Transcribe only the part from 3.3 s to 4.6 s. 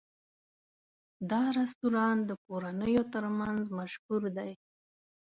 منځ مشهور دی.